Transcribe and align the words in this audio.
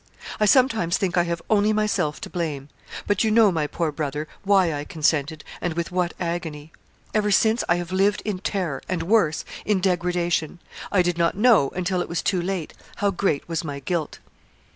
I 0.39 0.45
sometimes 0.47 0.97
think 0.97 1.15
I 1.15 1.25
have 1.25 1.43
only 1.47 1.71
myself 1.73 2.19
to 2.21 2.29
blame. 2.31 2.69
But 3.05 3.23
you 3.23 3.29
know, 3.29 3.51
my 3.51 3.67
poor 3.67 3.91
brother, 3.91 4.27
why 4.41 4.73
I 4.73 4.83
consented, 4.83 5.43
and 5.61 5.75
with 5.75 5.91
what 5.91 6.15
agony. 6.19 6.71
Ever 7.13 7.29
since, 7.29 7.63
I 7.69 7.75
have 7.75 7.91
lived 7.91 8.23
in 8.25 8.39
terror, 8.39 8.81
and 8.89 9.03
worse, 9.03 9.45
in 9.63 9.79
degradation. 9.79 10.57
I 10.91 11.03
did 11.03 11.19
not 11.19 11.37
know, 11.37 11.69
until 11.75 12.01
it 12.01 12.09
was 12.09 12.23
too 12.23 12.41
late, 12.41 12.73
how 12.95 13.11
great 13.11 13.47
was 13.47 13.63
my 13.63 13.79
guilt. 13.79 14.17